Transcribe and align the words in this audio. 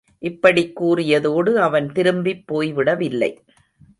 இப்படிக் 0.19 0.83
கூறியதோடு 0.83 1.53
அவன் 1.55 1.91
திரும்பிப் 1.91 2.43
போய்விடவில்லை. 2.53 3.37